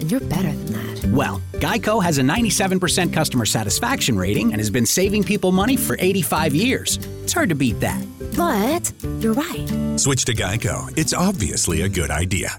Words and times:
And 0.00 0.10
you're 0.10 0.20
better 0.20 0.52
than 0.52 0.66
that. 0.72 1.04
Well, 1.12 1.40
Geico 1.54 2.02
has 2.02 2.18
a 2.18 2.22
97% 2.22 3.12
customer 3.12 3.46
satisfaction 3.46 4.16
rating 4.16 4.52
and 4.52 4.60
has 4.60 4.70
been 4.70 4.86
saving 4.86 5.24
people 5.24 5.52
money 5.52 5.76
for 5.76 5.96
85 5.98 6.54
years. 6.54 6.98
It's 7.22 7.32
hard 7.32 7.48
to 7.50 7.54
beat 7.54 7.80
that. 7.80 8.04
But 8.36 8.92
you're 9.20 9.34
right. 9.34 10.00
Switch 10.00 10.24
to 10.24 10.34
Geico. 10.34 10.96
It's 10.98 11.14
obviously 11.14 11.82
a 11.82 11.88
good 11.88 12.10
idea. 12.10 12.58